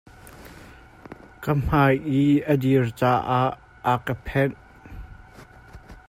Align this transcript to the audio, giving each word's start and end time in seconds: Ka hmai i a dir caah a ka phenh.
Ka 1.43 1.53
hmai 1.65 1.91
i 2.21 2.21
a 2.53 2.55
dir 2.63 2.85
caah 3.01 3.49
a 3.91 3.93
ka 4.07 4.13
phenh. 4.25 4.57